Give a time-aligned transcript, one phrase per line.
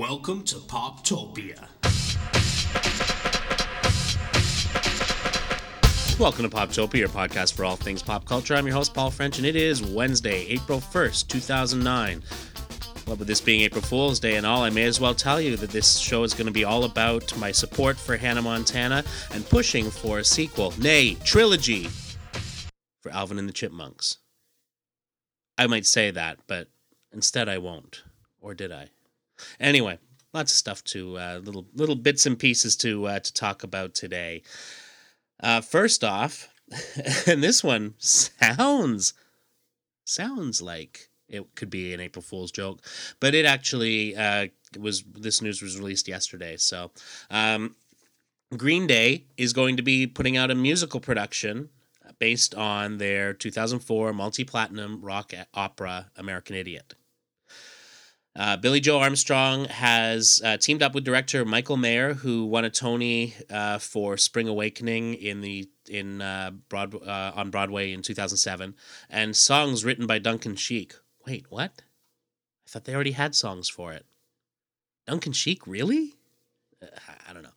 [0.00, 1.58] Welcome to Poptopia.
[6.18, 8.54] Welcome to Poptopia, your podcast for all things pop culture.
[8.54, 12.22] I'm your host, Paul French, and it is Wednesday, April 1st, 2009.
[13.06, 15.54] Well, with this being April Fool's Day and all, I may as well tell you
[15.58, 19.04] that this show is going to be all about my support for Hannah Montana
[19.34, 21.90] and pushing for a sequel, nay, trilogy,
[23.02, 24.16] for Alvin and the Chipmunks.
[25.58, 26.68] I might say that, but
[27.12, 28.02] instead I won't.
[28.40, 28.88] Or did I?
[29.58, 29.98] Anyway,
[30.32, 33.94] lots of stuff to uh, little little bits and pieces to uh, to talk about
[33.94, 34.42] today.
[35.42, 36.48] Uh, first off,
[37.26, 39.14] and this one sounds
[40.04, 42.82] sounds like it could be an April Fool's joke,
[43.20, 44.48] but it actually uh,
[44.78, 45.02] was.
[45.02, 46.90] This news was released yesterday, so.
[47.30, 47.76] Um,
[48.56, 51.68] Green Day is going to be putting out a musical production
[52.18, 56.94] based on their 2004 multi platinum rock opera American Idiot.
[58.36, 62.70] Uh, Billie Joe Armstrong has uh, teamed up with director Michael Mayer, who won a
[62.70, 68.76] Tony uh, for Spring Awakening in the in uh, Broad uh, on Broadway in 2007,
[69.08, 70.94] and songs written by Duncan Sheik.
[71.26, 71.82] Wait, what?
[72.66, 74.06] I thought they already had songs for it.
[75.06, 76.14] Duncan Sheik, really?
[76.80, 76.86] Uh,
[77.28, 77.50] I don't know.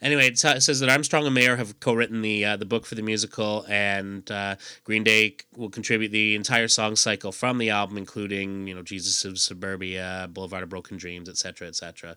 [0.00, 3.02] Anyway, it says that Armstrong and Mayer have co-written the uh, the book for the
[3.02, 8.68] musical, and uh, Green Day will contribute the entire song cycle from the album, including
[8.68, 12.16] you know Jesus of Suburbia, Boulevard of Broken Dreams, etc., etc.,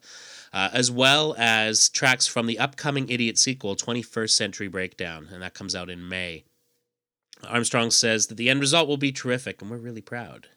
[0.54, 5.54] uh, as well as tracks from the upcoming Idiot sequel, 21st Century Breakdown, and that
[5.54, 6.44] comes out in May.
[7.48, 10.48] Armstrong says that the end result will be terrific, and we're really proud.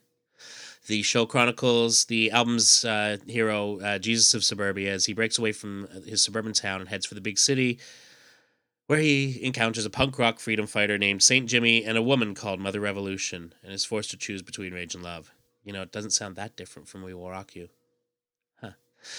[0.87, 5.53] The show chronicles the album's uh, hero, uh, Jesus of Suburbia, as he breaks away
[5.53, 7.79] from his suburban town and heads for the big city,
[8.87, 12.61] where he encounters a punk rock freedom fighter named Saint Jimmy and a woman called
[12.61, 15.31] Mother Revolution, and is forced to choose between rage and love.
[15.65, 17.71] You know, it doesn't sound that different from We Will Rock You.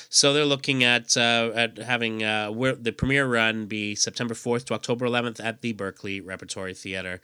[0.10, 4.74] So they're looking at uh, at having uh, the premiere run be September 4th to
[4.74, 7.22] October 11th at the Berkeley Repertory Theater.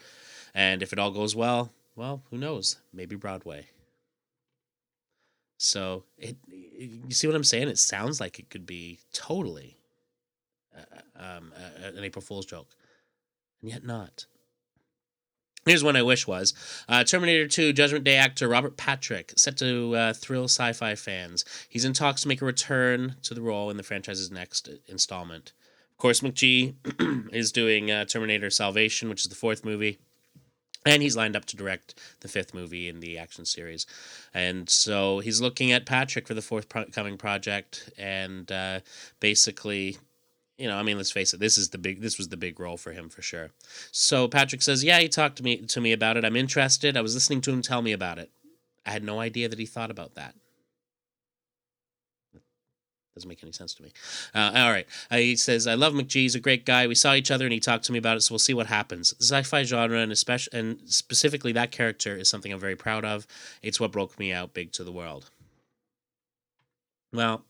[0.53, 2.77] And if it all goes well, well, who knows?
[2.93, 3.67] Maybe Broadway.
[5.61, 7.67] So it, you see what I'm saying?
[7.67, 9.77] It sounds like it could be totally
[10.75, 12.69] uh, um, uh, an April Fool's joke,
[13.61, 14.25] and yet not.
[15.67, 16.55] Here's one I wish was
[16.89, 21.45] uh, Terminator 2 Judgment Day actor Robert Patrick, set to uh, thrill sci fi fans.
[21.69, 25.53] He's in talks to make a return to the role in the franchise's next installment.
[25.91, 26.73] Of course, McG
[27.31, 29.99] is doing uh, Terminator Salvation, which is the fourth movie
[30.85, 33.85] and he's lined up to direct the fifth movie in the action series.
[34.33, 37.91] And so he's looking at patrick for the forthcoming project.
[37.97, 38.79] And uh,
[39.19, 39.97] basically
[40.57, 42.59] you know i mean let's face it this is the big this was the big
[42.59, 43.49] role for him for sure.
[43.91, 46.25] So patrick says yeah he talked to me to me about it.
[46.25, 46.95] I'm interested.
[46.95, 48.29] I was listening to him tell me about it.
[48.85, 50.35] I had no idea that he thought about that
[53.15, 53.91] doesn't make any sense to me.
[54.33, 54.87] Uh, all right.
[55.09, 56.13] Uh, he says, I love McG.
[56.13, 56.87] He's a great guy.
[56.87, 58.67] We saw each other and he talked to me about it, so we'll see what
[58.67, 59.11] happens.
[59.11, 63.03] The sci fi genre and, especially, and specifically that character is something I'm very proud
[63.03, 63.27] of.
[63.61, 65.29] It's what broke me out big to the world.
[67.11, 67.43] Well,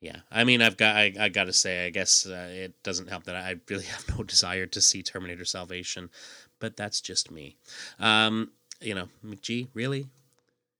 [0.00, 0.20] yeah.
[0.30, 3.24] I mean, I've got, I, I got to say, I guess uh, it doesn't help
[3.24, 6.10] that I really have no desire to see Terminator Salvation,
[6.58, 7.56] but that's just me.
[7.98, 10.08] Um, you know, McG, really?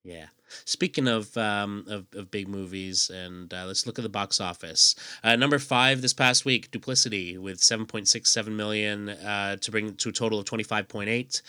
[0.04, 0.26] Yeah.
[0.66, 4.94] Speaking of um, of, of big movies, and uh, let's look at the box office.
[5.24, 9.70] Uh, number five this past week, Duplicity, with seven point six seven million uh, to
[9.70, 11.40] bring to a total of twenty five point eight.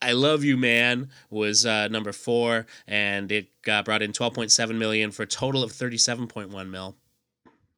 [0.00, 5.10] I Love You Man was uh, number four, and it uh, brought in 12.7 million
[5.10, 6.96] for a total of 37.1 mil.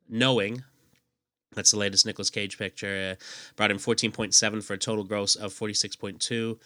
[0.08, 0.64] Knowing,
[1.54, 3.24] that's the latest Nicolas Cage picture, uh,
[3.54, 6.58] brought in 14.7 for a total gross of 46.2.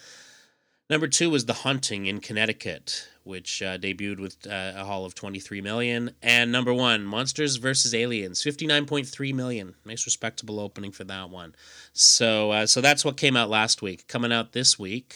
[0.93, 5.15] Number two was The Haunting in Connecticut, which uh, debuted with uh, a haul of
[5.15, 6.11] 23 million.
[6.23, 7.95] And number one, Monsters vs.
[7.95, 9.75] Aliens, 59.3 million.
[9.87, 11.55] Nice, respectable opening for that one.
[11.95, 14.07] So, uh, so that's what came out last week.
[14.07, 15.15] Coming out this week,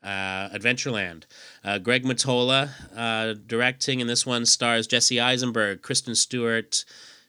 [0.00, 1.24] uh, Adventureland.
[1.64, 6.84] Uh, Greg Mottola uh, directing, and this one stars Jesse Eisenberg, Kristen Stewart,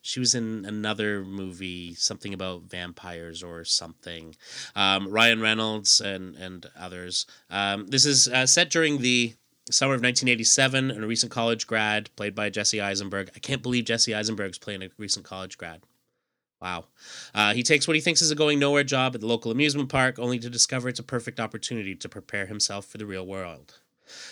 [0.07, 4.37] she was in another movie, something about vampires or something.
[4.73, 7.25] Um, Ryan Reynolds and and others.
[7.49, 9.33] Um, this is uh, set during the
[9.69, 13.31] summer of 1987, and a recent college grad played by Jesse Eisenberg.
[13.35, 15.81] I can't believe Jesse Eisenberg's playing a recent college grad.
[16.61, 16.85] Wow.
[17.35, 19.89] Uh, he takes what he thinks is a going nowhere job at the local amusement
[19.89, 23.79] park, only to discover it's a perfect opportunity to prepare himself for the real world.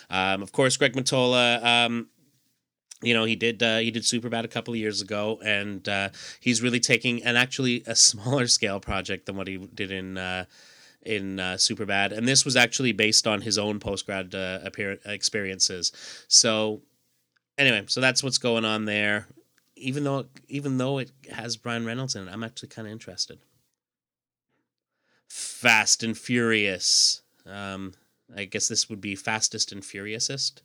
[0.10, 2.08] Um, of course, Greg Mottola um,
[3.06, 6.10] you know he did uh, he did Superbad a couple of years ago, and uh,
[6.40, 10.46] he's really taking and actually a smaller scale project than what he did in uh,
[11.02, 14.60] in uh, Superbad, and this was actually based on his own post grad uh,
[15.06, 15.92] experiences.
[16.28, 16.82] So
[17.58, 19.28] anyway, so that's what's going on there.
[19.76, 23.40] even though even though it has Brian Reynolds in it, I'm actually kind of interested.
[25.28, 27.22] Fast and Furious.
[27.46, 27.94] Um,
[28.36, 30.64] I guess this would be fastest and furiousest.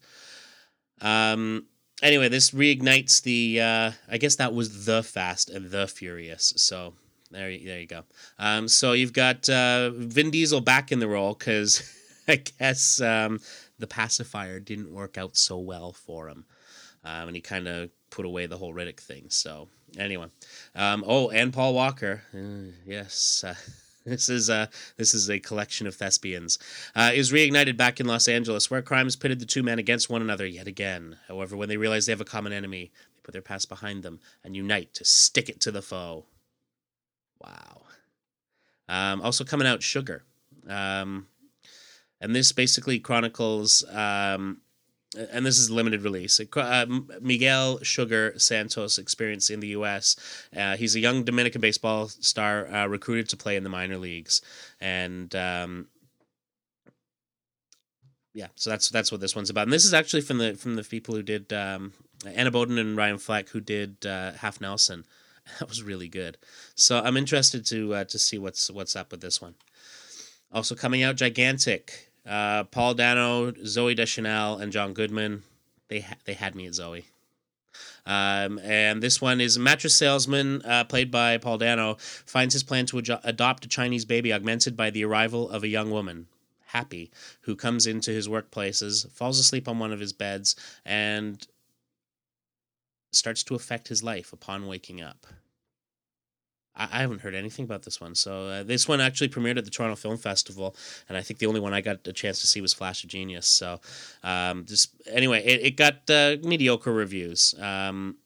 [1.00, 1.66] Um,
[2.02, 3.60] anyway, this reignites the.
[3.60, 6.52] Uh, I guess that was the Fast and the Furious.
[6.56, 6.94] So
[7.30, 8.02] there, there you go.
[8.38, 11.82] Um, so you've got uh, Vin Diesel back in the role because
[12.28, 13.40] I guess um,
[13.78, 16.44] the pacifier didn't work out so well for him,
[17.04, 19.26] um, and he kind of put away the whole Riddick thing.
[19.28, 19.68] So
[19.98, 20.26] anyway,
[20.74, 23.44] um, oh, and Paul Walker, uh, yes.
[24.04, 24.66] This is uh,
[24.96, 26.58] this is a collection of thespians.
[26.94, 30.22] Uh, is reignited back in Los Angeles, where crimes pitted the two men against one
[30.22, 31.16] another yet again.
[31.28, 34.20] However, when they realize they have a common enemy, they put their past behind them
[34.42, 36.24] and unite to stick it to the foe.
[37.42, 37.82] Wow.
[38.88, 40.24] Um, also coming out, Sugar,
[40.68, 41.28] um,
[42.20, 44.62] and this basically chronicles um,
[45.16, 46.40] and this is a limited release.
[46.40, 46.86] Uh,
[47.20, 50.16] Miguel Sugar Santos experience in the U.S.
[50.56, 54.40] Uh, he's a young Dominican baseball star uh, recruited to play in the minor leagues,
[54.80, 55.88] and um,
[58.32, 59.62] yeah, so that's that's what this one's about.
[59.62, 61.92] And this is actually from the from the people who did um,
[62.24, 65.04] Anna Boden and Ryan Fleck, who did uh, Half Nelson.
[65.58, 66.36] That was really good.
[66.76, 69.54] So I'm interested to uh, to see what's what's up with this one.
[70.52, 72.09] Also coming out, Gigantic.
[72.26, 75.42] Uh, Paul Dano, Zooey Deschanel, and John Goodman.
[75.88, 77.04] They ha- they had me at Zooey.
[78.06, 82.62] Um, and this one is a mattress salesman, uh, played by Paul Dano, finds his
[82.62, 86.26] plan to ad- adopt a Chinese baby augmented by the arrival of a young woman,
[86.66, 87.10] Happy,
[87.42, 91.46] who comes into his workplaces, falls asleep on one of his beds, and
[93.12, 95.26] starts to affect his life upon waking up.
[96.74, 98.14] I, haven't heard anything about this one.
[98.14, 100.76] So uh, this one actually premiered at the Toronto Film Festival,
[101.08, 103.10] and I think the only one I got a chance to see was Flash of
[103.10, 103.46] Genius.
[103.46, 103.80] So
[104.22, 107.54] um, just anyway, it, it got uh, mediocre reviews.
[107.60, 108.16] Um,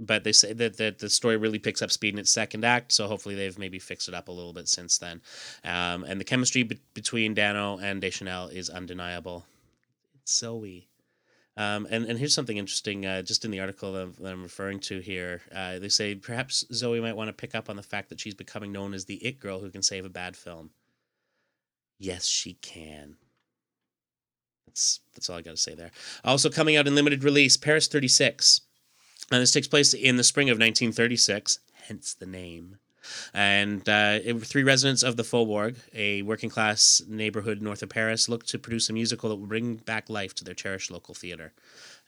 [0.00, 2.92] but they say that, that the story really picks up speed in its second act,
[2.92, 5.20] so hopefully they've maybe fixed it up a little bit since then.
[5.62, 9.44] Um, and the chemistry be- between Dano and Deschanel is undeniable.
[10.14, 10.86] It's Zooey.
[11.60, 15.00] Um, and, and here's something interesting, uh, just in the article that I'm referring to
[15.00, 15.42] here.
[15.54, 18.32] Uh, they say perhaps Zooey might want to pick up on the fact that she's
[18.32, 20.70] becoming known as the it girl who can save a bad film.
[21.98, 23.16] Yes, she can.
[24.66, 25.90] That's that's all I got to say there.
[26.24, 28.62] Also coming out in limited release, Paris 36.
[29.30, 31.58] And this takes place in the spring of 1936,
[31.88, 32.78] hence the name.
[33.32, 38.44] And uh, three residents of the Faubourg, a working class neighborhood north of Paris, look
[38.46, 41.52] to produce a musical that will bring back life to their cherished local theater.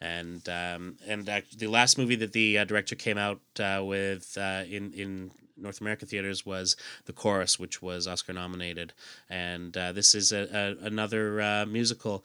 [0.01, 4.37] And um, and uh, the last movie that the uh, director came out uh, with
[4.37, 8.95] uh, in in North American theaters was The Chorus, which was Oscar nominated.
[9.31, 12.25] And uh, this is a, a another musical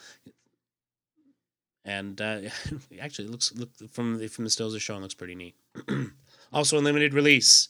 [1.87, 2.41] and uh,
[3.01, 5.55] actually it looks look from the, from the stills they're showing looks pretty neat.
[6.53, 7.69] also in limited release,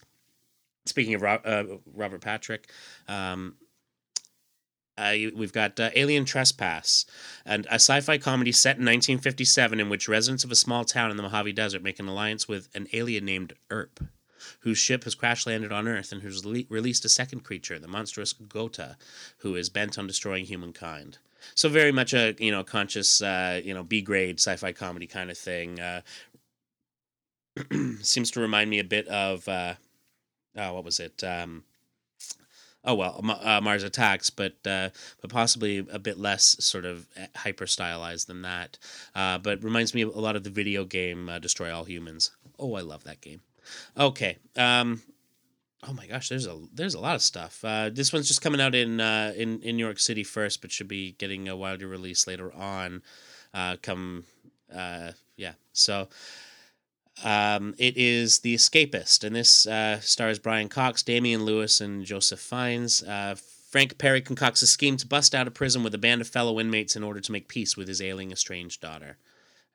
[0.88, 1.63] Speaking of uh,
[1.94, 2.69] Robert Patrick,
[3.07, 3.56] um,
[4.98, 7.06] uh, we've got uh, Alien Trespass,
[7.45, 11.18] and a sci-fi comedy set in 1957 in which residents of a small town in
[11.18, 14.00] the Mojave Desert make an alliance with an alien named Urp,
[14.62, 17.88] whose ship has crash landed on Earth and who's le- released a second creature, the
[17.88, 18.95] monstrous Ghota,
[19.39, 21.19] who is bent on destroying humankind.
[21.54, 25.30] So very much a you know conscious uh, you know B grade sci-fi comedy kind
[25.30, 25.80] of thing.
[25.80, 26.01] Uh,
[28.01, 29.48] seems to remind me a bit of
[30.57, 31.23] uh, what was it?
[31.23, 31.63] Um,
[32.83, 34.89] oh well, uh, Mars Attacks, but uh,
[35.21, 38.77] but possibly a bit less sort of eh, hyper stylized than that.
[39.13, 42.31] Uh, but reminds me a lot of the video game uh, Destroy All Humans.
[42.57, 43.41] Oh, I love that game.
[43.97, 44.37] Okay.
[44.55, 45.01] Um,
[45.87, 47.63] oh my gosh, there's a there's a lot of stuff.
[47.63, 50.71] Uh, this one's just coming out in uh, in in New York City first, but
[50.71, 53.03] should be getting a wider release later on.
[53.81, 54.25] Come,
[54.71, 55.53] yeah.
[55.73, 56.07] So
[57.24, 62.39] um, it is The Escapist, and this uh, stars Brian Cox, Damian Lewis, and Joseph
[62.39, 63.03] Fiennes.
[63.03, 63.36] Uh,
[63.69, 66.59] Frank Perry concocts a scheme to bust out of prison with a band of fellow
[66.59, 69.17] inmates in order to make peace with his ailing, estranged daughter.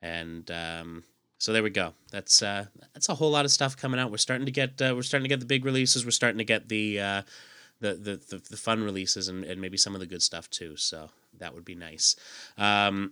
[0.01, 1.03] And um,
[1.37, 1.93] so there we go.
[2.11, 4.11] That's uh, that's a whole lot of stuff coming out.
[4.11, 6.05] We're starting to get uh, we're starting to get the big releases.
[6.05, 7.21] We're starting to get the uh,
[7.81, 10.75] the, the, the the fun releases and, and maybe some of the good stuff too.
[10.75, 12.15] So that would be nice.
[12.57, 13.11] Um,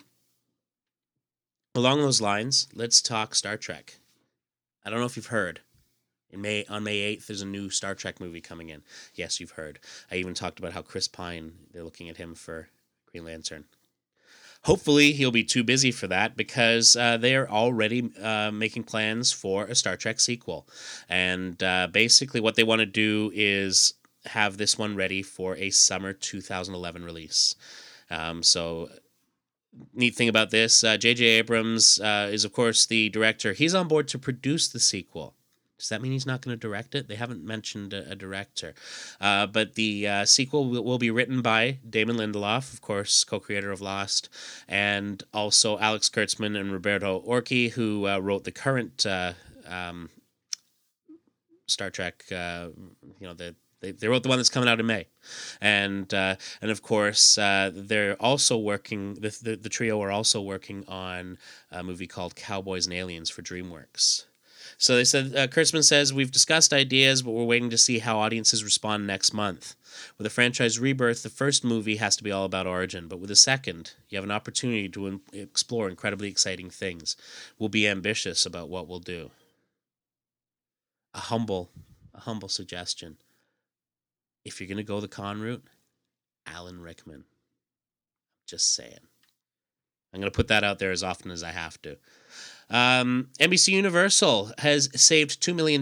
[1.76, 3.98] along those lines, let's talk Star Trek.
[4.84, 5.62] I don't know if you've heard.
[6.30, 8.84] In May on May 8th there's a new Star Trek movie coming in.
[9.14, 9.80] Yes, you've heard.
[10.10, 12.70] I even talked about how Chris Pine, they're looking at him for
[13.12, 13.66] Green Lantern.
[14.64, 19.32] Hopefully, he'll be too busy for that because uh, they are already uh, making plans
[19.32, 20.68] for a Star Trek sequel.
[21.10, 23.96] And uh, basically, what they want to do is
[24.26, 27.56] have this one ready for a summer 2011 release.
[28.12, 28.90] Um, so
[29.94, 31.38] neat thing about this, J.J.
[31.38, 33.54] Uh, Abrams uh, is, of course, the director.
[33.54, 35.36] He's on board to produce the sequel.
[35.78, 37.08] Does that mean he's not going to direct it?
[37.08, 38.76] They haven't mentioned a, a director.
[39.20, 43.40] Uh, but the uh, sequel will, will, be written by Damon Lindelof, of course, co
[43.40, 44.30] creator of Lost,
[44.68, 49.34] and also Alex Kurtzman and Roberto Orci, who uh, wrote the current uh,
[49.68, 50.12] um,
[51.66, 52.74] Star Trek, you
[53.22, 55.08] know, the they, they wrote the one that's coming out in May,
[55.60, 59.16] and uh, and of course uh, they're also working.
[59.16, 61.38] The, the the trio are also working on
[61.72, 64.26] a movie called Cowboys and Aliens for DreamWorks.
[64.78, 68.18] So they said, uh, Kurtzman says, We've discussed ideas, but we're waiting to see how
[68.18, 69.76] audiences respond next month.
[70.18, 73.30] With a franchise rebirth, the first movie has to be all about origin, but with
[73.30, 77.16] the second, you have an opportunity to in- explore incredibly exciting things.
[77.60, 79.30] We'll be ambitious about what we'll do.
[81.14, 81.70] A humble,
[82.16, 83.18] a humble suggestion.
[84.44, 85.64] If you're going to go the Khan route,
[86.48, 87.26] Alan Rickman.
[88.48, 89.08] Just saying.
[90.14, 91.98] I'm going to put that out there as often as I have to.
[92.70, 95.82] Um, NBC Universal has saved $2 million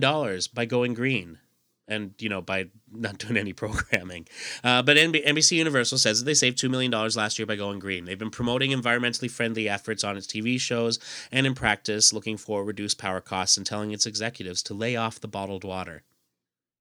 [0.54, 1.39] by going green
[1.88, 4.28] and, you know, by not doing any programming.
[4.63, 8.06] Uh, but NBC Universal says that they saved $2 million last year by going green.
[8.06, 11.00] They've been promoting environmentally friendly efforts on its TV shows
[11.32, 15.20] and in practice looking for reduced power costs and telling its executives to lay off
[15.20, 16.04] the bottled water.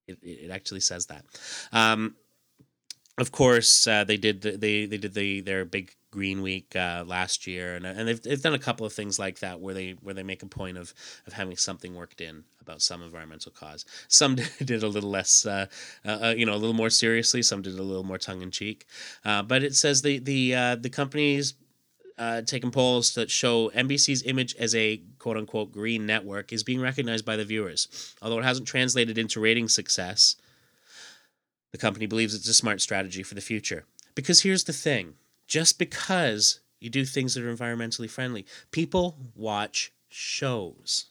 [0.08, 1.24] It, it actually says that.
[1.72, 2.16] Um,
[3.18, 7.04] of course, uh, they did the, they they did the their big Green Week uh,
[7.06, 9.90] last year, and and they've, they've done a couple of things like that where they
[10.02, 10.94] where they make a point of
[11.26, 13.84] of having something worked in about some environmental cause.
[14.08, 15.66] Some did a little less, uh,
[16.04, 17.42] uh, uh, you know, a little more seriously.
[17.42, 18.86] Some did a little more tongue in cheek.
[19.24, 21.54] Uh, but it says the the uh, the companies.
[22.18, 26.80] Uh, taking polls that show NBC's image as a quote unquote green network is being
[26.80, 28.14] recognized by the viewers.
[28.20, 30.34] Although it hasn't translated into rating success,
[31.70, 33.84] the company believes it's a smart strategy for the future.
[34.16, 35.14] Because here's the thing
[35.46, 38.46] just because you do things that are environmentally friendly.
[38.70, 41.06] People watch shows.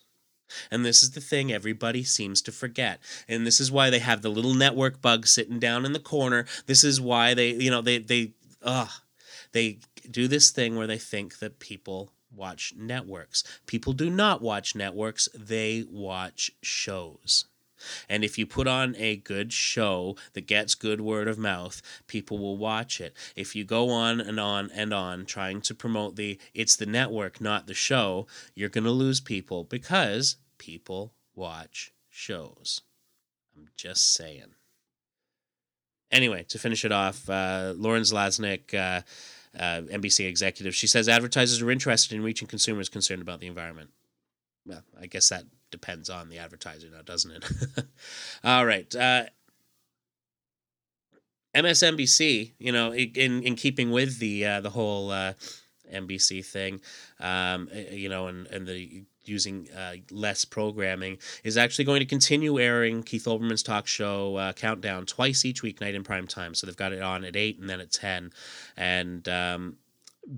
[0.70, 3.00] And this is the thing everybody seems to forget.
[3.28, 6.46] And this is why they have the little network bug sitting down in the corner.
[6.66, 8.90] This is why they, you know, they they ugh,
[9.52, 9.78] they
[10.10, 13.42] do this thing where they think that people watch networks.
[13.66, 17.46] People do not watch networks, they watch shows.
[18.08, 22.38] And if you put on a good show that gets good word of mouth, people
[22.38, 23.16] will watch it.
[23.36, 27.40] If you go on and on and on trying to promote the it's the network,
[27.40, 32.82] not the show, you're going to lose people because people watch shows.
[33.56, 34.54] I'm just saying.
[36.10, 39.02] Anyway, to finish it off, uh, Lauren Zalaznick, uh,
[39.58, 43.90] uh, NBC executive, she says advertisers are interested in reaching consumers concerned about the environment.
[44.66, 47.84] Well, I guess that depends on the advertiser now, doesn't it?
[48.44, 48.94] All right.
[48.94, 49.24] Uh,
[51.54, 55.32] MSNBC, you know, in in keeping with the uh, the whole uh,
[55.92, 56.80] NBC thing,
[57.20, 62.58] um, you know, and and the using uh, less programming is actually going to continue
[62.58, 66.54] airing Keith Olbermann's talk show uh, Countdown twice each weeknight in prime time.
[66.54, 68.32] So they've got it on at eight and then at ten,
[68.76, 69.76] and um,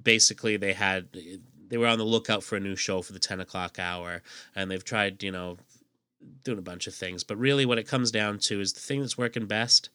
[0.02, 1.08] basically they had
[1.68, 4.22] they were on the lookout for a new show for the 10 o'clock hour.
[4.54, 5.56] And they've tried you know
[6.44, 7.24] doing a bunch of things.
[7.24, 9.88] But really what it comes down to is the thing that's working best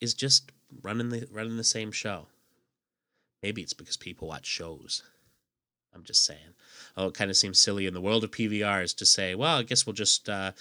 [0.00, 0.52] is just
[0.82, 2.26] running the running the same show.
[3.42, 5.02] Maybe it's because people watch shows.
[5.94, 6.54] I'm just saying
[6.96, 9.62] oh it kind of seems silly in the world of pvrs to say well i
[9.62, 10.52] guess we'll just uh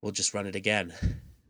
[0.00, 0.92] we'll just run it again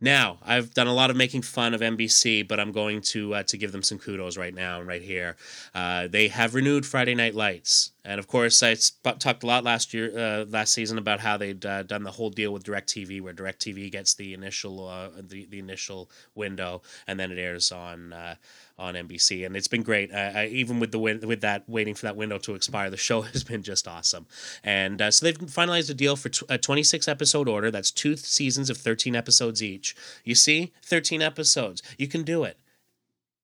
[0.02, 3.42] now, I've done a lot of making fun of NBC, but I'm going to uh,
[3.44, 5.36] to give them some kudos right now, and right here.
[5.76, 9.62] Uh, they have renewed Friday Night Lights, and of course, I sp- talked a lot
[9.62, 13.20] last year, uh, last season about how they'd uh, done the whole deal with Directv,
[13.20, 18.12] where Directv gets the initial uh, the the initial window, and then it airs on
[18.12, 18.34] uh,
[18.82, 20.12] on NBC, and it's been great.
[20.12, 23.20] I, even with the win- with that waiting for that window to expire, the show
[23.32, 24.26] has been just awesome.
[24.62, 27.70] And uh, so they've finalized a deal for a 26 episode order.
[27.70, 29.94] That's two seasons of 13 episodes each.
[30.24, 31.82] You see, 13 episodes.
[31.96, 32.58] You can do it.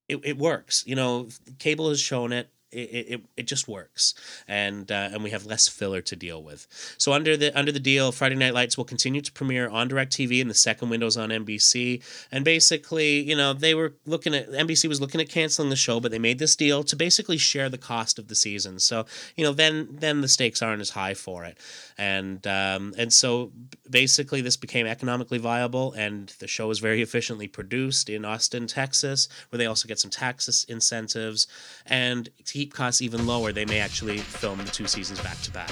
[0.07, 0.83] It, it works.
[0.85, 1.29] You know,
[1.59, 4.13] cable has shown it it, it, it just works.
[4.47, 6.67] And uh, and we have less filler to deal with.
[6.97, 10.41] So under the under the deal friday night lights will continue to premiere on DirecTV
[10.41, 14.87] and the second windows on nbc and basically you know they were looking at nbc
[14.87, 17.77] was looking at canceling the show but they made this deal to basically share the
[17.77, 18.79] cost of the season.
[18.79, 21.57] So you know then then the stakes aren't as high for it.
[21.97, 23.51] And um, and so
[23.89, 29.27] basically this became economically viable and the show was very efficiently produced in austin texas
[29.49, 31.47] where they also get some tax incentives.
[31.85, 35.69] And keep costs even lower, they may actually film the two seasons back to back.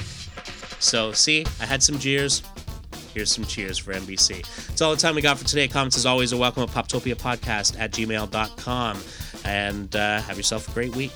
[0.79, 2.44] So, see, I had some cheers.
[3.13, 4.41] Here's some cheers for NBC.
[4.67, 5.67] That's all the time we got for today.
[5.67, 9.00] Comments, as always, are welcome at poptopiapodcast at gmail.com.
[9.44, 11.12] And uh, have yourself a great week.